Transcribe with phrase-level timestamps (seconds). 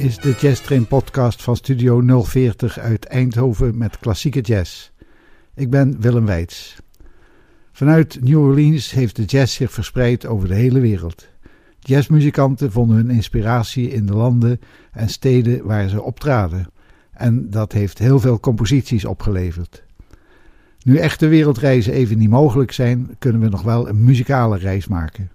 [0.00, 4.90] is de Jazz Train podcast van Studio 040 uit Eindhoven met klassieke jazz.
[5.54, 6.76] Ik ben Willem Weits.
[7.72, 11.28] Vanuit New Orleans heeft de jazz zich verspreid over de hele wereld.
[11.78, 14.60] Jazzmuzikanten vonden hun inspiratie in de landen
[14.92, 16.66] en steden waar ze optraden.
[17.12, 19.84] En dat heeft heel veel composities opgeleverd.
[20.82, 25.30] Nu echte wereldreizen even niet mogelijk zijn, kunnen we nog wel een muzikale reis maken.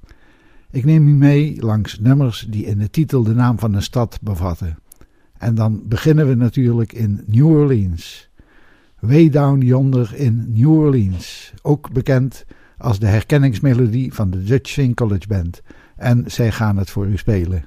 [0.76, 4.20] Ik neem u mee langs nummers die in de titel de naam van een stad
[4.22, 4.78] bevatten.
[5.38, 8.30] En dan beginnen we natuurlijk in New Orleans.
[9.00, 12.46] Way Down Yonder in New Orleans, ook bekend
[12.78, 15.62] als de herkenningsmelodie van de Dutch Swing College Band.
[15.96, 17.66] En zij gaan het voor u spelen.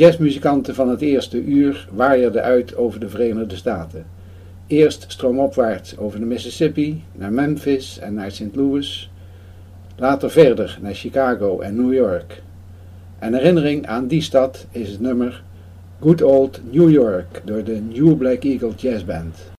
[0.00, 4.06] Jazzmuzikanten van het eerste uur waaierden uit over de Verenigde Staten.
[4.66, 8.54] Eerst stroomopwaarts over de Mississippi, naar Memphis en naar St.
[8.54, 9.10] Louis.
[9.96, 12.42] Later verder naar Chicago en New York.
[13.18, 15.42] En herinnering aan die stad is het nummer
[16.00, 19.49] Good Old New York door de New Black Eagle Jazz Band.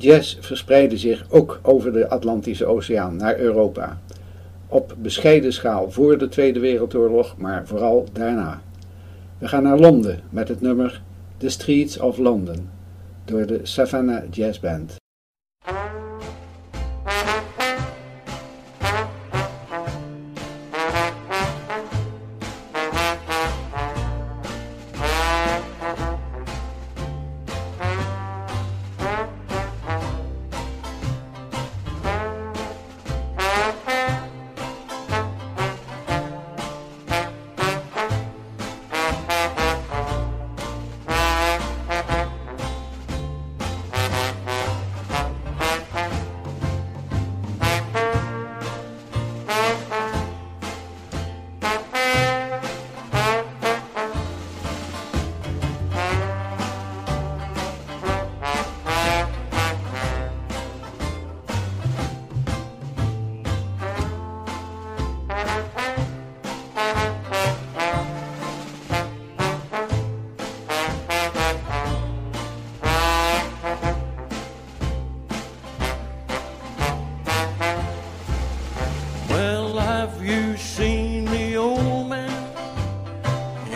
[0.00, 3.98] Jazz verspreidde zich ook over de Atlantische Oceaan naar Europa.
[4.68, 8.62] Op bescheiden schaal voor de Tweede Wereldoorlog, maar vooral daarna.
[9.38, 11.02] We gaan naar Londen met het nummer
[11.36, 12.68] The Streets of London
[13.24, 14.99] door de Savannah Jazz Band.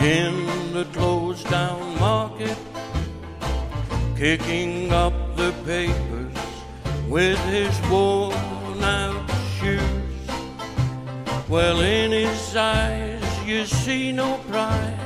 [0.05, 2.57] in the closed down market,
[4.15, 6.37] kicking up the papers
[7.09, 10.29] with his worn out shoes.
[11.49, 14.99] Well, in his eyes you see no pride,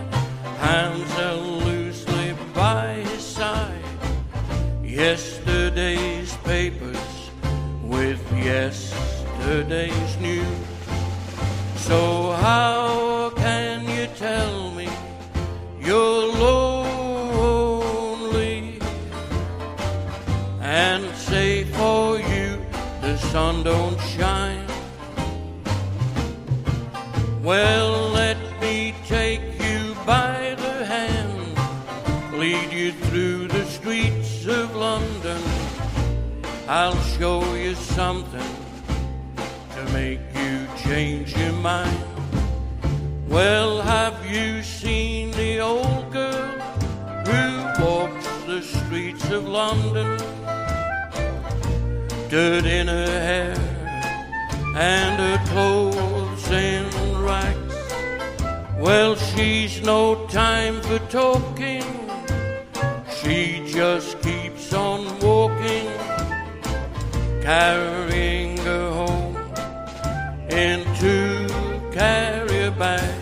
[0.59, 3.85] hands held loosely by his side.
[4.83, 7.31] Yesterday's papers
[7.83, 10.67] with yesterday's news.
[11.77, 14.68] So, how can you tell?
[15.89, 17.79] You're lonely
[20.61, 22.63] and say for you
[23.01, 24.67] the sun don't shine.
[27.41, 31.57] Well, let me take you by the hand,
[32.37, 35.41] lead you through the streets of London.
[36.67, 38.51] I'll show you something
[39.75, 41.97] to make you change your mind.
[43.29, 44.58] Well, have you
[49.31, 50.17] of London,
[52.29, 53.55] dirt in her hair
[54.75, 56.85] and her clothes in
[57.23, 57.75] rags.
[58.77, 61.83] Well, she's no time for talking,
[63.21, 65.87] she just keeps on walking,
[67.41, 69.35] carrying her home
[70.49, 71.47] in two
[71.91, 73.15] carrier bags.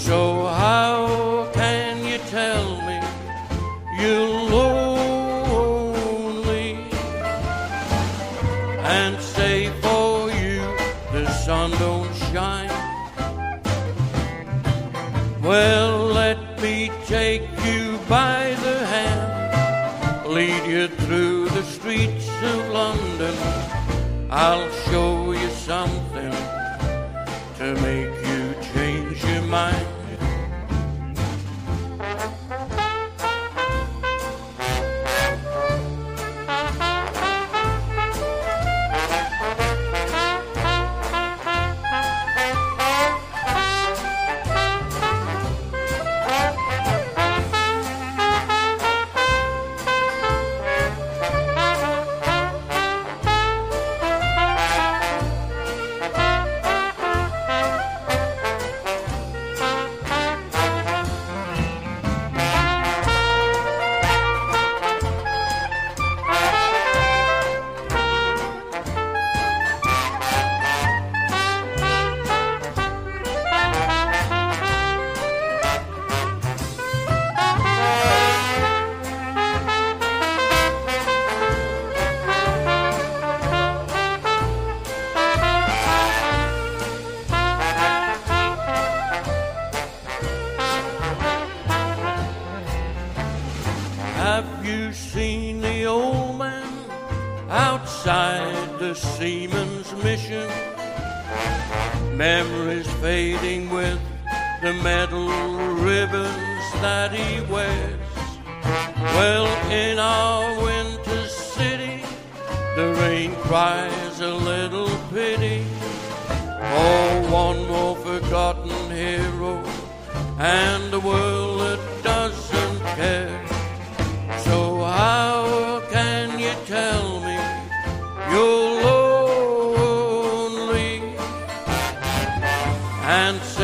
[0.00, 3.00] So, how can you tell me
[4.00, 4.47] you'll
[15.48, 23.34] Well, let me take you by the hand, lead you through the streets of London.
[24.30, 26.34] I'll show you something
[27.56, 28.17] to make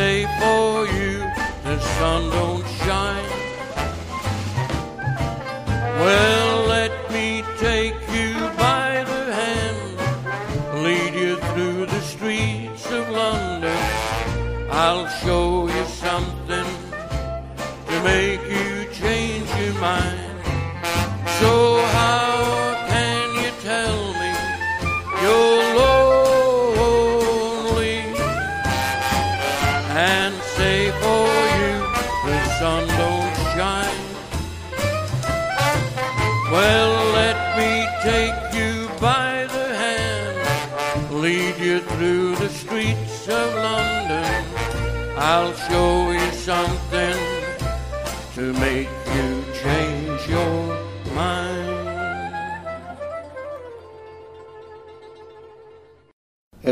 [0.05, 1.19] and say for you
[1.65, 3.25] the sun don't shine.
[6.01, 6.44] Well,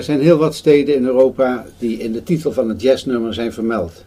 [0.03, 3.53] Er zijn heel wat steden in Europa die in de titel van het jazznummer zijn
[3.53, 4.05] vermeld.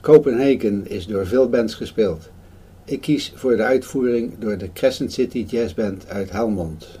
[0.00, 2.30] Copenhagen is door veel bands gespeeld.
[2.84, 7.00] Ik kies voor de uitvoering door de Crescent City Jazz Band uit Helmond.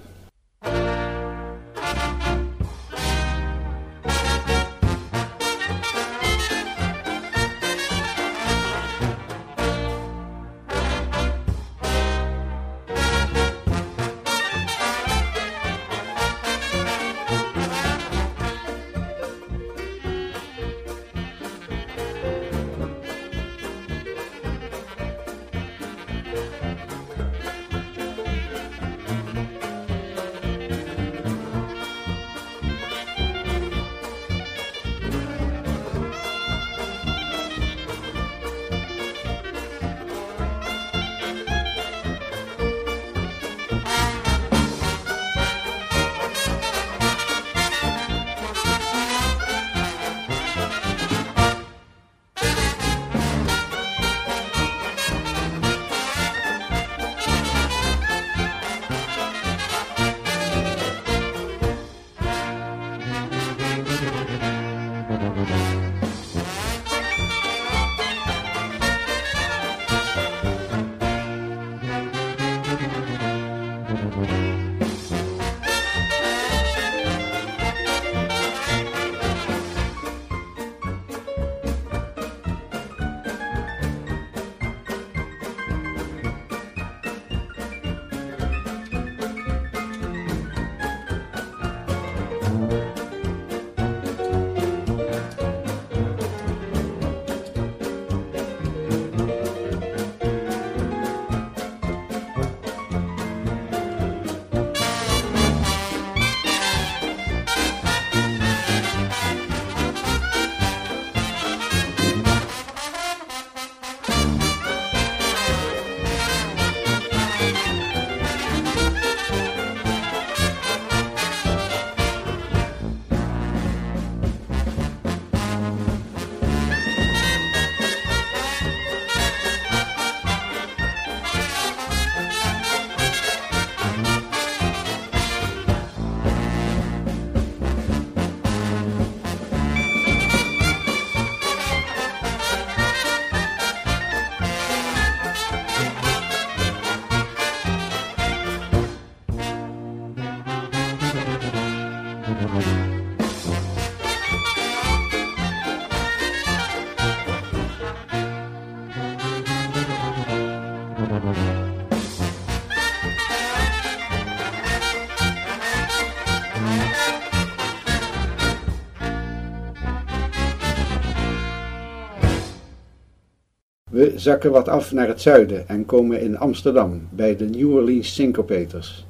[174.02, 178.14] We zakken wat af naar het zuiden en komen in Amsterdam bij de New Orleans
[178.14, 179.06] Syncopators.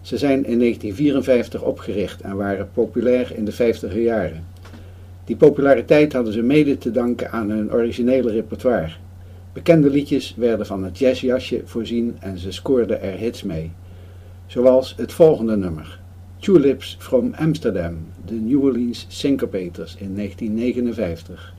[0.00, 4.44] Ze zijn in 1954 opgericht en waren populair in de 50er jaren.
[5.24, 8.92] Die populariteit hadden ze mede te danken aan hun originele repertoire.
[9.52, 13.70] Bekende liedjes werden van het jazzjasje voorzien en ze scoorden er hits mee.
[14.46, 16.00] Zoals het volgende nummer,
[16.38, 21.58] Tulips from Amsterdam, de New Orleans Syncopators in 1959.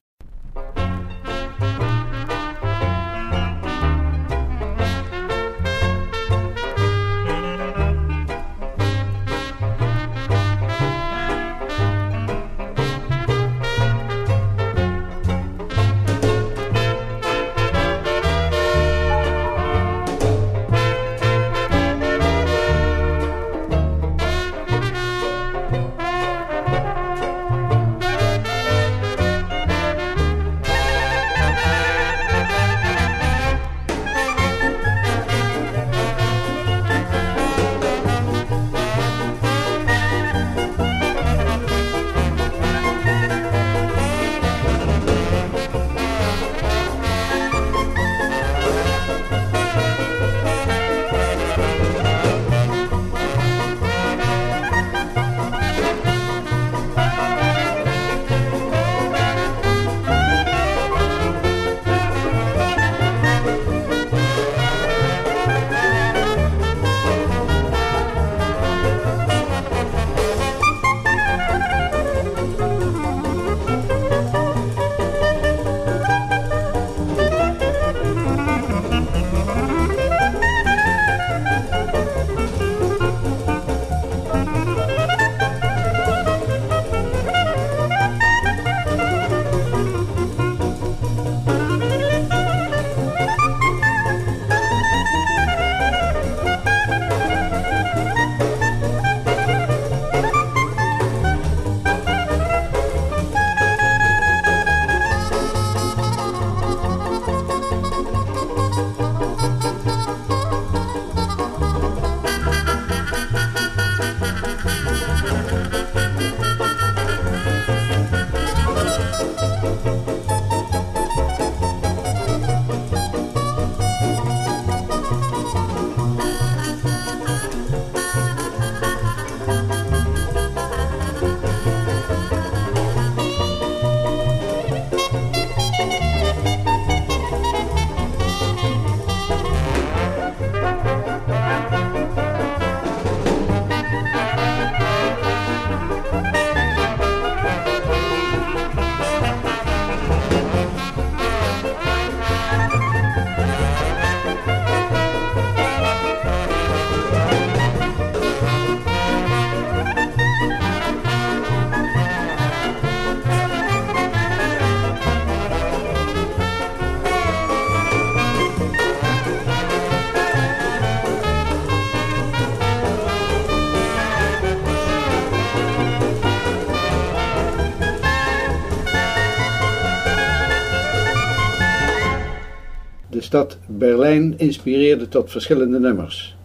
[183.32, 186.36] Stad Berlijn inspireerde tot verschillende nummers.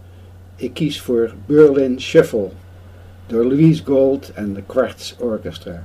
[0.55, 2.49] Ik kies voor Berlin Shuffle
[3.25, 5.83] door Louise Gold en de Quartz Orchestra.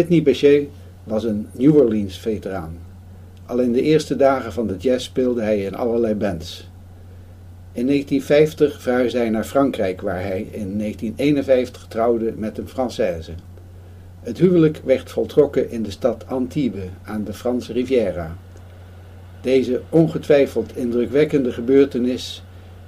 [0.00, 0.68] Sidney Bechet
[1.04, 2.78] was een New Orleans veteraan.
[3.46, 6.68] Al in de eerste dagen van de jazz speelde hij in allerlei bands.
[7.72, 13.32] In 1950 verhuisde hij naar Frankrijk, waar hij in 1951 trouwde met een Française.
[14.20, 18.36] Het huwelijk werd voltrokken in de stad Antibes aan de Franse Riviera.
[19.40, 22.42] Deze ongetwijfeld indrukwekkende gebeurtenis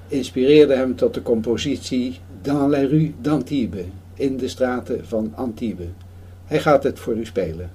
[0.08, 5.88] inspireerde hem tot de compositie Dans la rue d'Antibes, in de straten van Antibes.
[6.52, 7.70] Hij gaat het voor u spelen.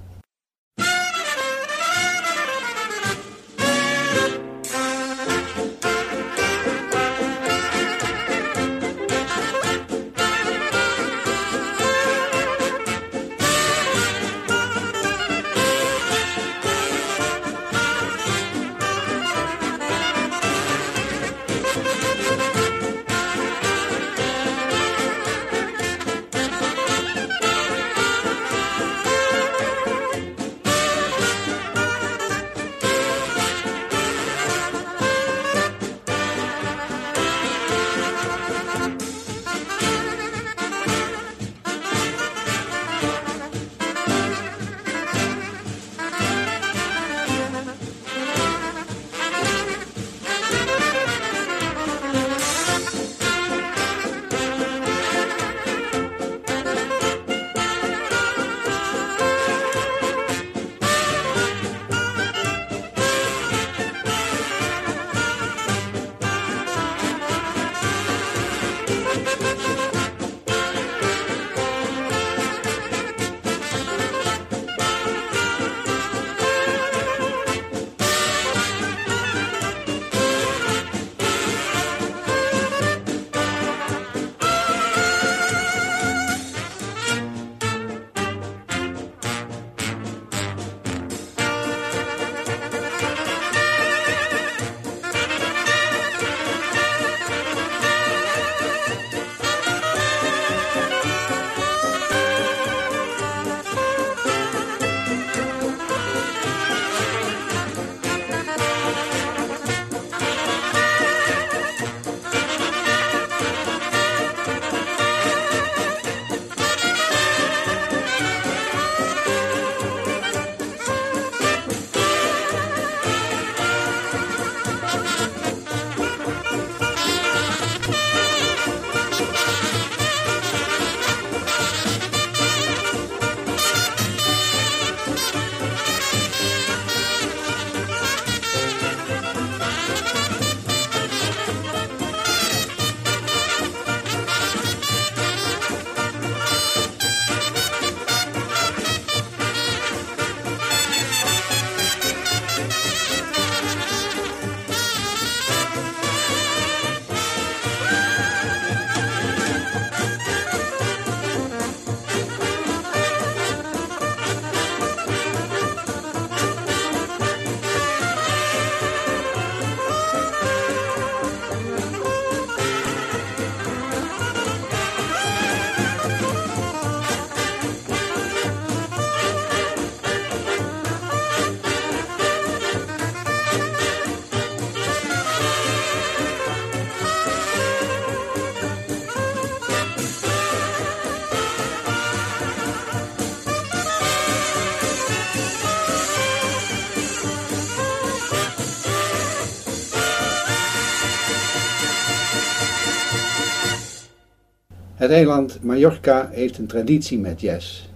[205.07, 207.87] Het eiland Mallorca heeft een traditie met jazz.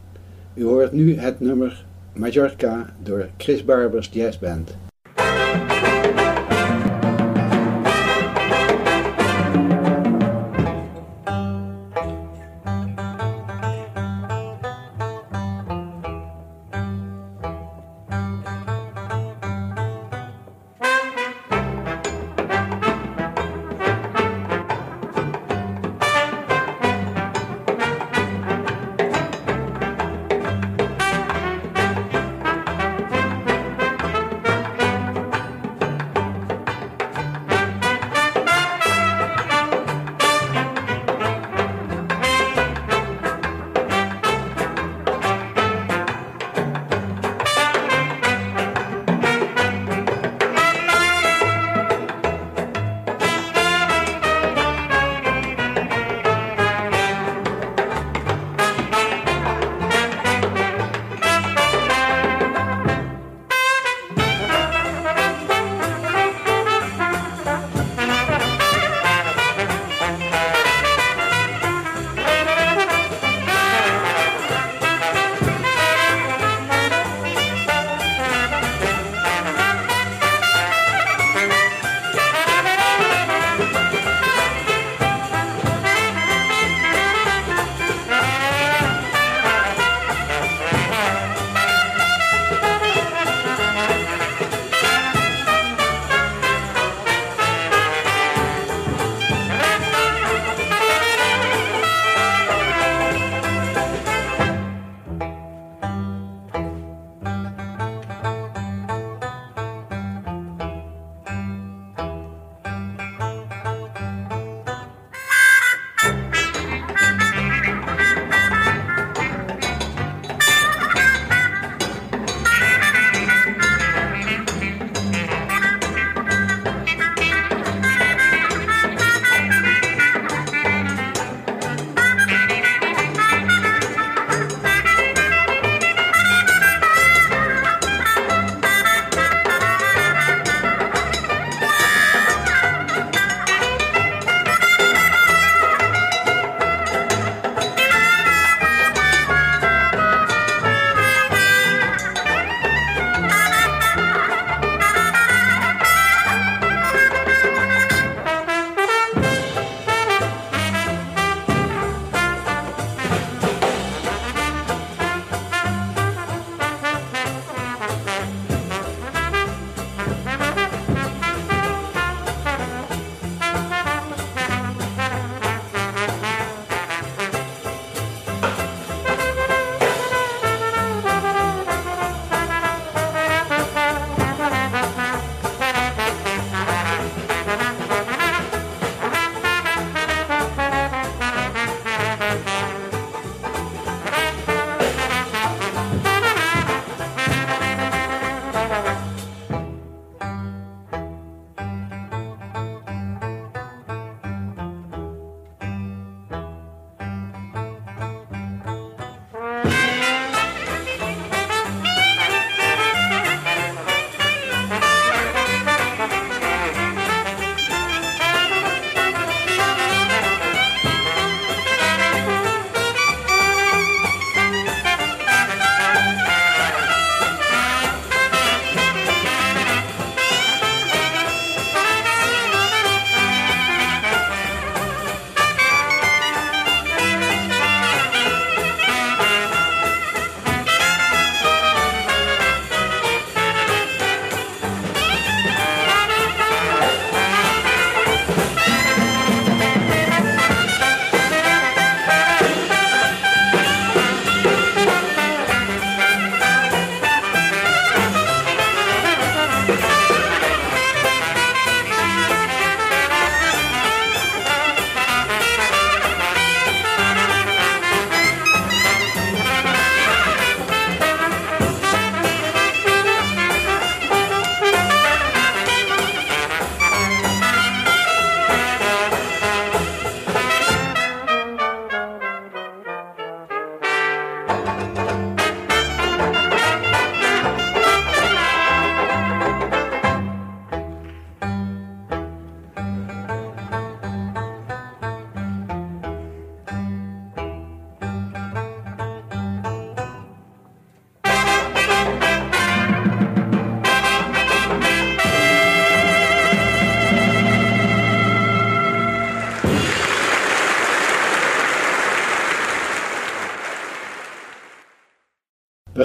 [0.53, 4.39] U hoort nu het nummer Mallorca door Chris Barbers Jazz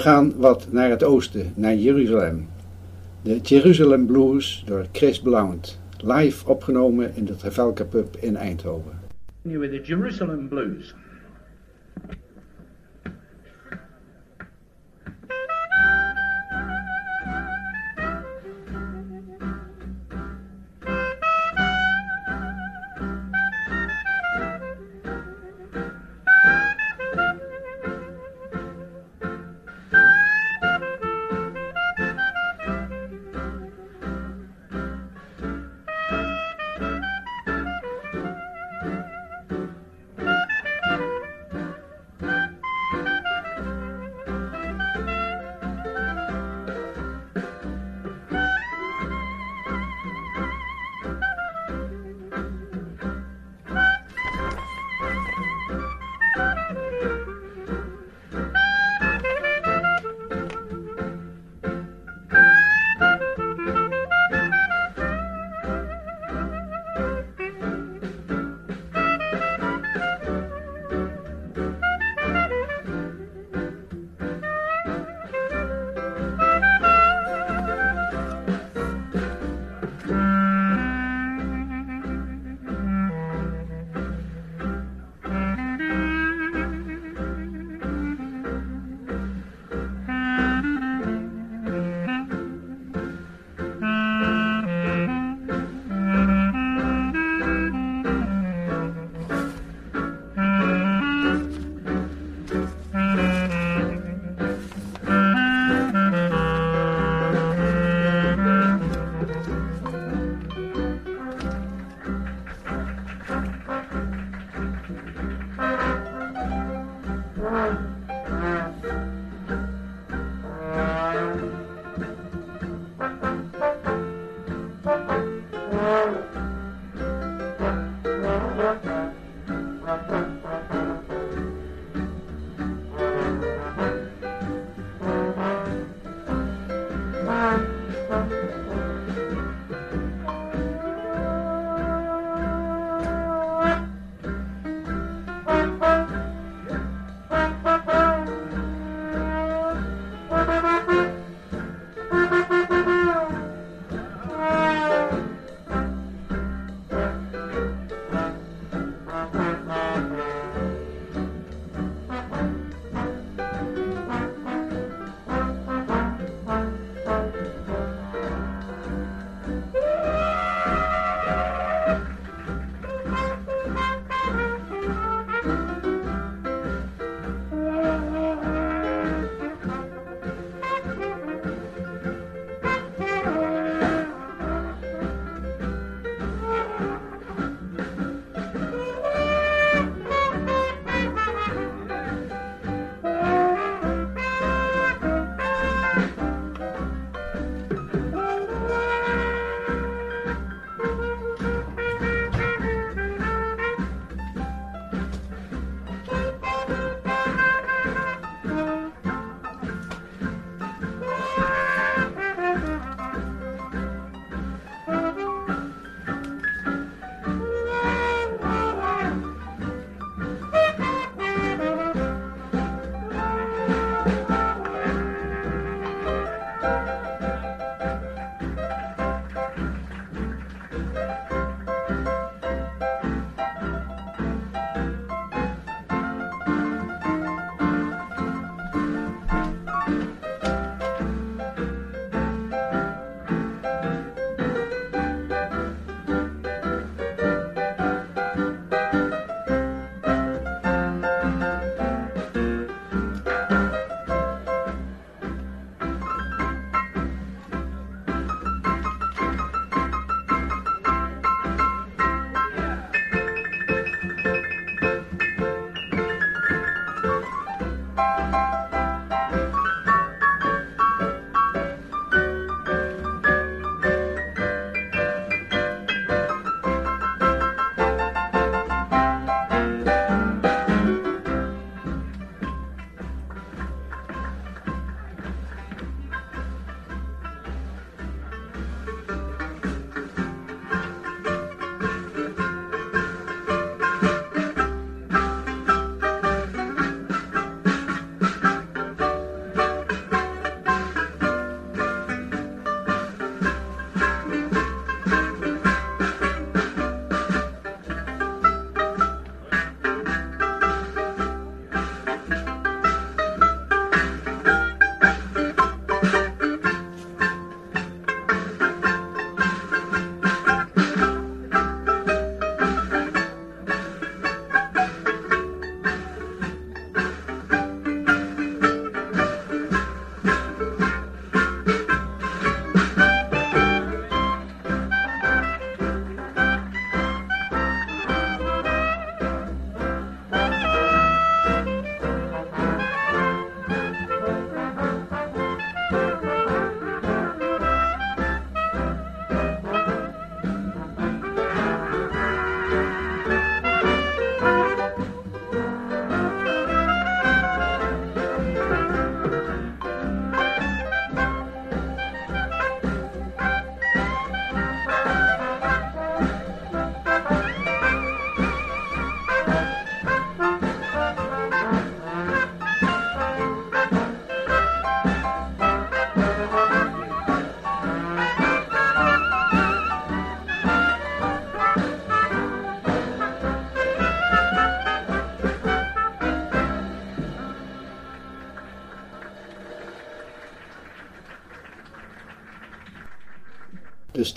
[0.07, 2.47] gaan wat naar het oosten, naar Jeruzalem.
[3.21, 8.91] De Jerusalem Blues door Chris Blount, live opgenomen in de Travelka Pub in Eindhoven.
[9.41, 10.95] With the Jerusalem Blues.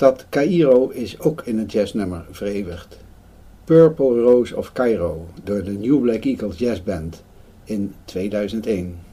[0.01, 2.99] Stad Cairo is ook in het jazznummer vereeuwigd.
[3.65, 7.23] Purple Rose of Cairo door de New Black Eagles Jazz Band
[7.65, 9.10] in 2001.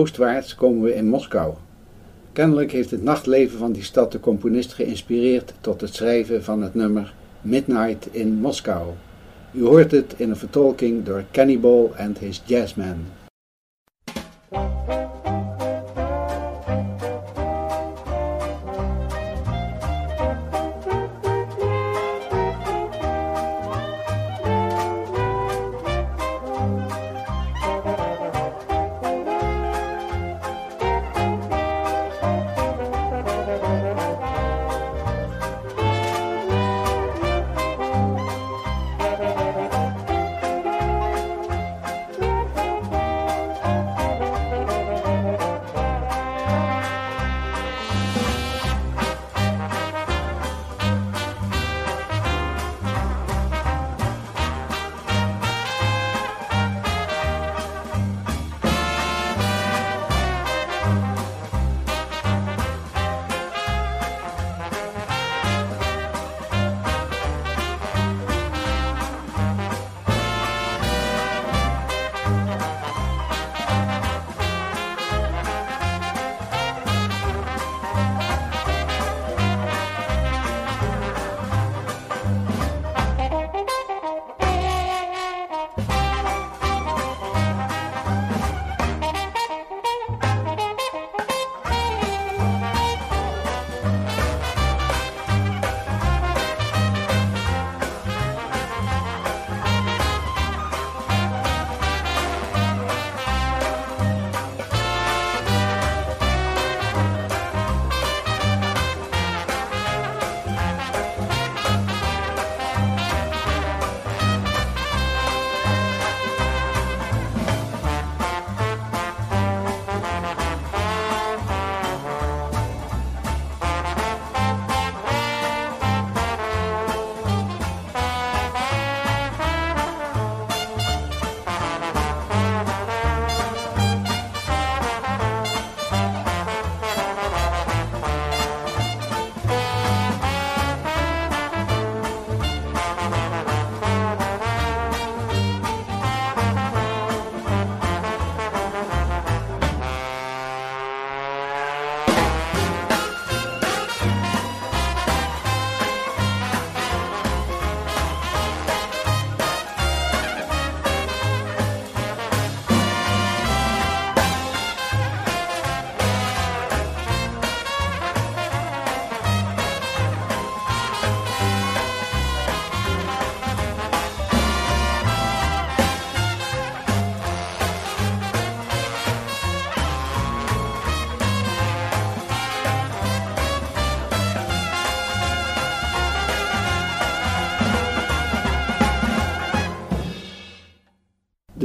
[0.00, 1.54] Oostwaarts komen we in Moskou.
[2.32, 6.74] Kennelijk heeft het nachtleven van die stad de componist geïnspireerd tot het schrijven van het
[6.74, 8.92] nummer Midnight in Moskou.
[9.52, 13.06] U hoort het in een vertolking door Cannibal and His Jazzmen.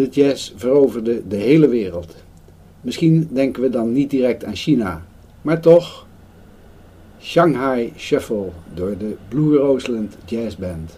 [0.05, 2.15] De jazz veroverde de hele wereld.
[2.81, 5.05] Misschien denken we dan niet direct aan China,
[5.41, 6.07] maar toch
[7.21, 10.97] Shanghai Shuffle door de Blue Roseland Jazz Band.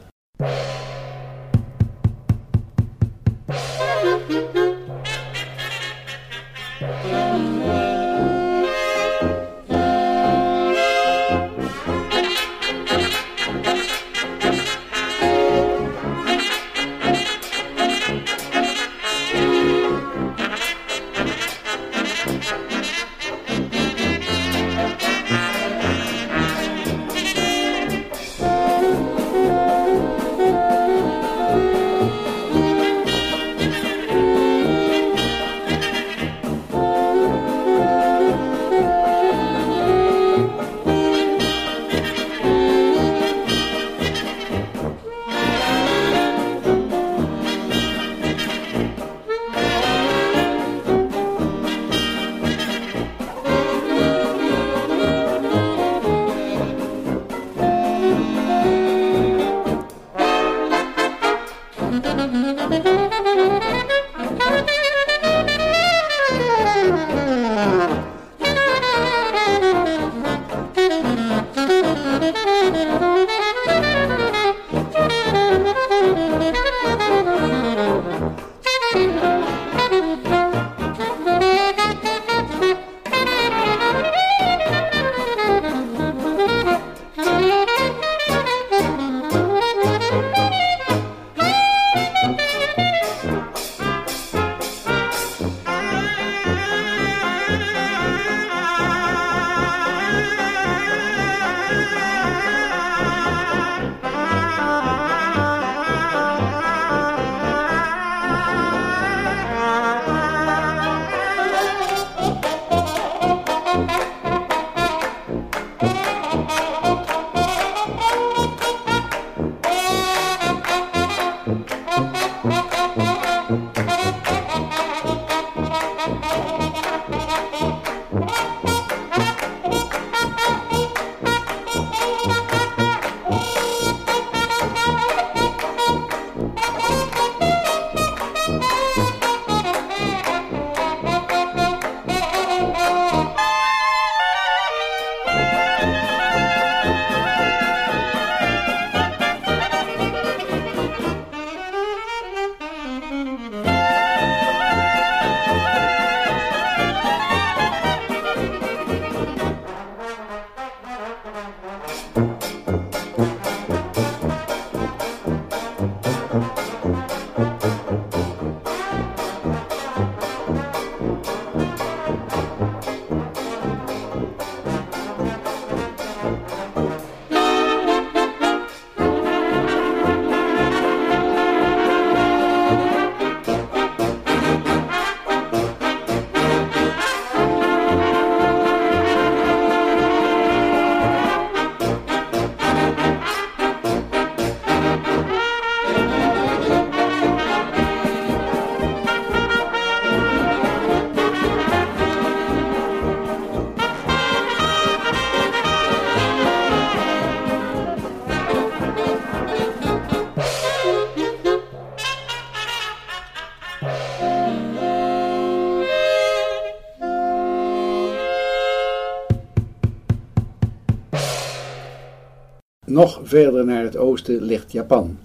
[223.27, 225.17] Verder naar het oosten ligt Japan.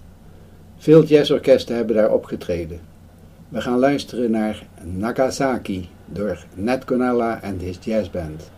[0.77, 2.79] Veel jazzorkesten hebben daar opgetreden.
[3.49, 8.52] We gaan luisteren naar Nagasaki door Nat Gonella en his jazzband.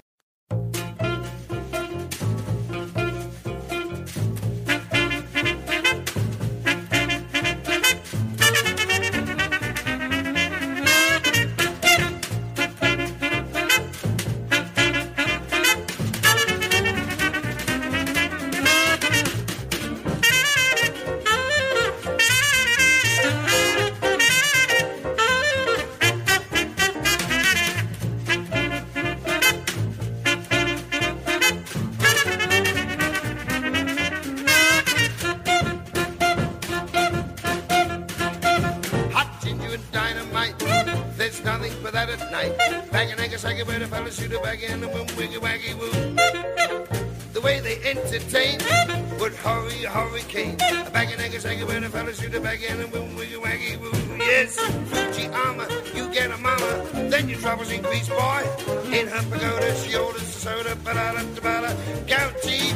[52.29, 54.17] When a fella shoot a bag in and boom, wiggy, waggy, woo.
[54.17, 58.43] Yes, Fuji armor, you get a mama, then your troubles increase, boy.
[58.91, 61.73] In her pagoda, she orders a soda, ba-da-da, ba-da,
[62.05, 62.75] guaranteed.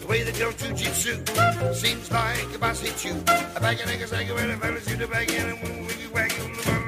[0.00, 1.24] The way the girls do jitsu
[1.74, 3.12] seems like a bus hit you.
[3.56, 6.79] A bag of niggas hanging when a fella shoot a bag in and wiggy, waggy,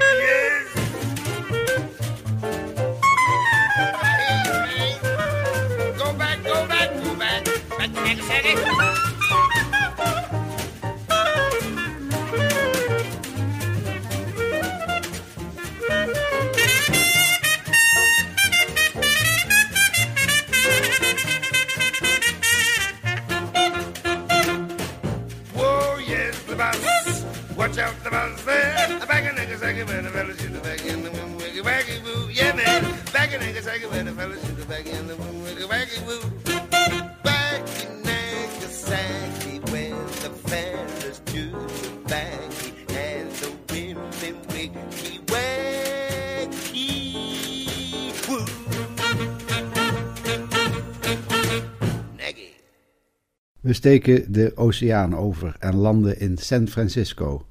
[53.82, 57.46] steken de oceaan over en landen in San Francisco,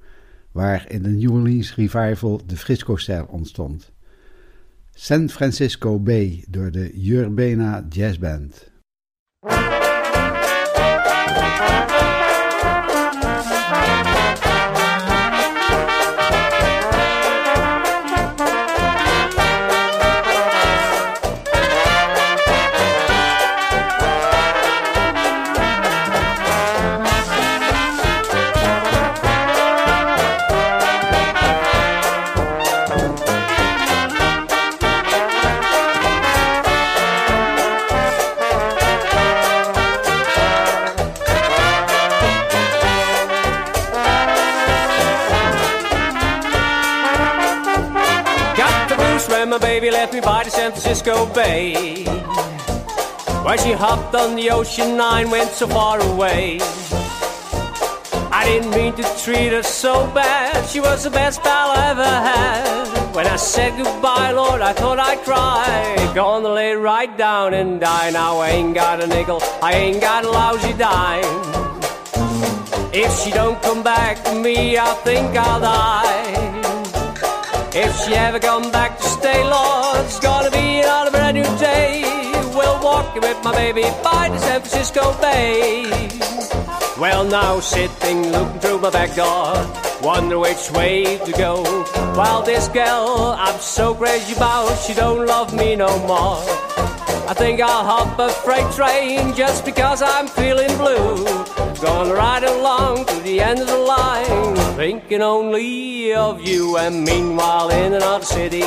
[0.52, 3.92] waar in de New Orleans Revival de Frisco-stijl ontstond.
[4.94, 8.72] San Francisco Bay door de Urbana Jazz Band.
[49.42, 52.04] When my baby left me by the San Francisco Bay.
[53.44, 56.60] Where she hopped on the ocean nine, went so far away.
[58.40, 60.70] I didn't mean to treat her so bad.
[60.70, 63.16] She was the best pal I ever had.
[63.16, 66.12] When I said goodbye, Lord, I thought I'd cry.
[66.14, 68.12] Gonna lay right down and die.
[68.12, 71.34] Now I ain't got a nickel, I ain't got a lousy dime.
[72.94, 76.31] If she don't come back to me, I think I'll die.
[77.74, 81.58] If she ever come back to stay, Lord, it's gonna be on a brand new
[81.58, 82.02] day.
[82.54, 86.10] We'll walk with my baby by the San Francisco Bay.
[87.00, 89.56] Well, now sitting looking through my back door,
[90.02, 91.64] wonder which way to go.
[92.14, 96.44] While this girl I'm so crazy about, she don't love me no more.
[97.30, 101.61] I think I'll hop a freight train just because I'm feeling blue.
[101.82, 106.78] Gonna ride along to the end of the line, thinking only of you.
[106.78, 108.64] And meanwhile, in another city,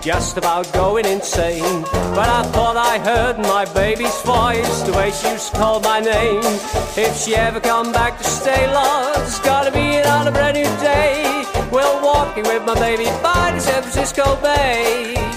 [0.00, 1.82] just about going insane.
[2.16, 6.00] But I thought I heard my baby's voice, the way she used to call my
[6.00, 6.42] name.
[6.96, 11.44] If she ever come back to stay, Lord, it's gotta be another brand new day.
[11.70, 15.31] We're walking with my baby by the San Francisco Bay.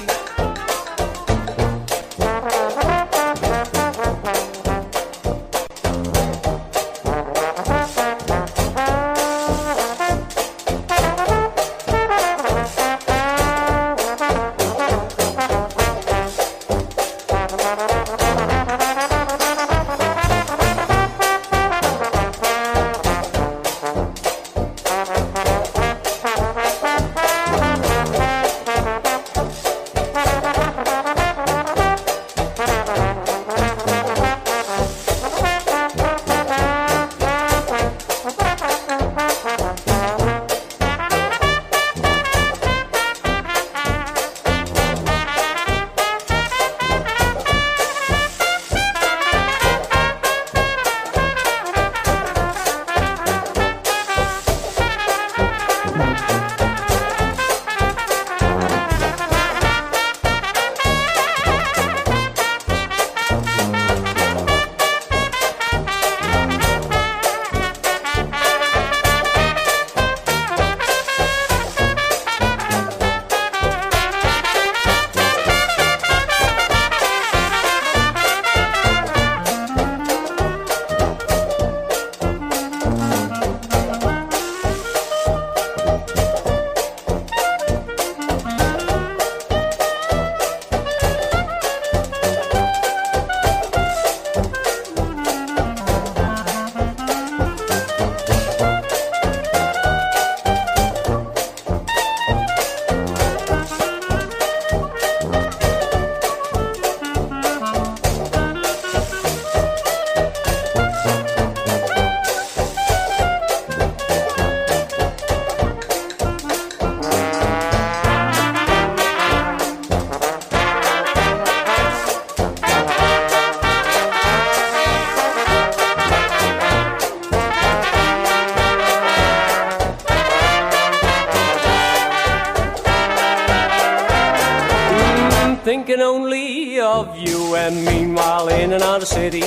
[135.96, 137.56] Thinking only of you.
[137.56, 139.42] And meanwhile, in another city,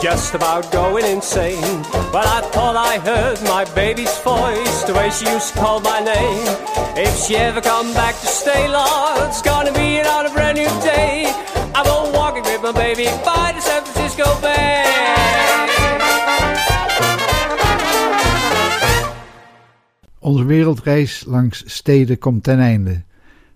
[0.00, 1.82] just about going insane.
[2.12, 6.00] But I thought I heard my baby's voice, the way she used to call my
[6.00, 6.46] name.
[6.96, 10.70] If she ever come back to stay, Lord, it's gonna be on a brand new
[10.82, 11.26] day.
[11.74, 14.82] I'm all walking with my baby by the San Francisco Bay.
[20.20, 23.04] Onze wereldreis langs steden komt ten einde.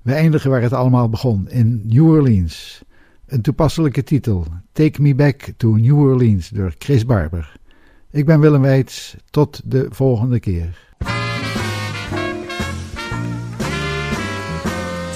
[0.08, 2.82] We eindigen waar het allemaal begon, in New Orleans.
[3.26, 7.56] Een toepasselijke titel, Take Me Back to New Orleans door Chris Barber.
[8.10, 10.78] Ik ben Willem Weits, tot de volgende keer.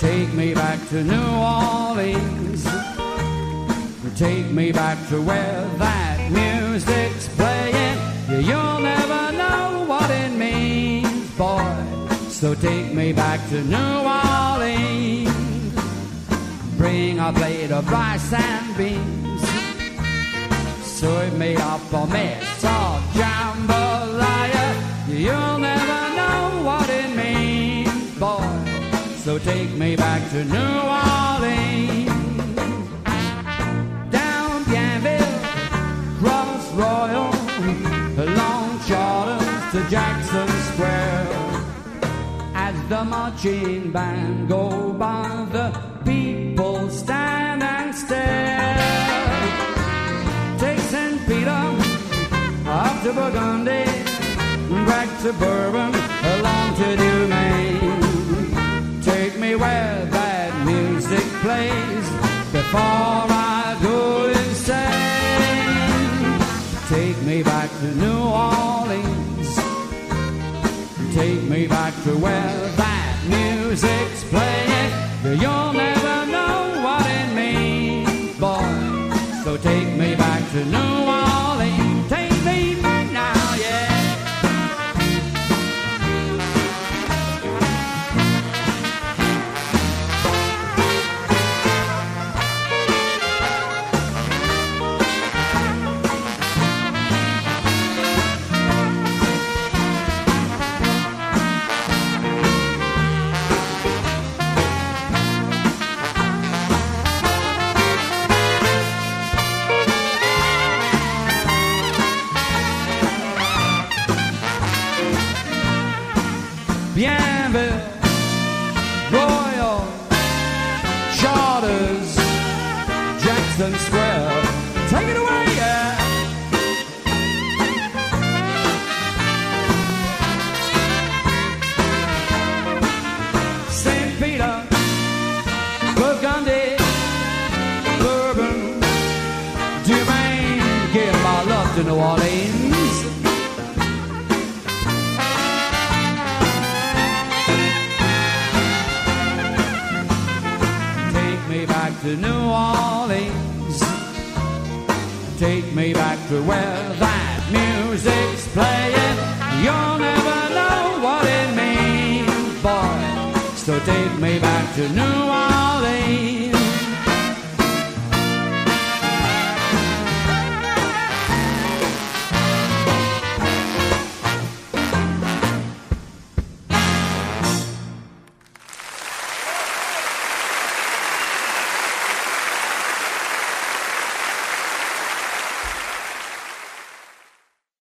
[0.00, 1.38] Take me back to New
[1.88, 2.62] Orleans.
[4.14, 7.98] Take me back to where that music's playing.
[8.46, 11.91] You'll never know what it means, boy.
[12.42, 15.30] So take me back to New Orleans.
[16.76, 19.42] Bring a plate of rice and beans.
[20.84, 24.66] Serve me up a mess of jambalaya.
[25.06, 28.42] You'll never know what it means, boy.
[29.18, 30.74] So take me back to New
[31.14, 32.10] Orleans.
[34.10, 35.38] Down Bienville,
[36.18, 37.30] Cross Royal,
[38.18, 40.51] along Chartres to Jackson
[42.92, 45.68] the marching band go by, the
[46.04, 48.76] people stand and stare.
[50.58, 51.18] Take St.
[51.26, 51.64] Peter
[52.66, 53.86] up to Burgundy,
[54.90, 55.94] back to Bourbon,
[56.34, 58.02] along to Dumaine.
[59.02, 62.06] Take me where that music plays
[62.52, 63.24] before
[63.54, 65.40] I go insane.
[66.94, 69.11] Take me back to New Orleans.
[71.14, 75.38] Take me back to where that music's playing.
[75.38, 76.01] You'll never